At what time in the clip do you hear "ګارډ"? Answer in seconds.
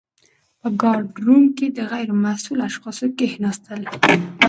0.81-1.09